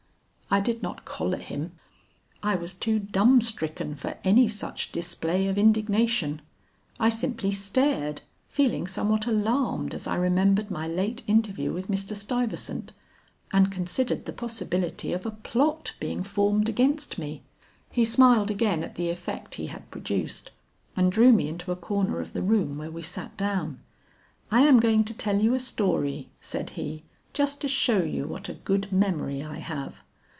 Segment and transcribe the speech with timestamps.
[0.53, 1.79] "I did not collar him;
[2.43, 6.41] I was too dumb stricken for any such display of indignation.
[6.99, 12.17] I simply stared, feeling somewhat alarmed as I remembered my late interview with Mr.
[12.17, 12.91] Stuyvesant,
[13.53, 17.43] and considered the possibility of a plot being formed against me.
[17.89, 20.51] He smiled again at the effect he had produced,
[20.97, 23.79] and drew me into a corner of the room where we sat down.
[24.51, 28.49] 'I am going to tell you a story,' said he, 'just to show you what
[28.49, 30.01] a good memory I have.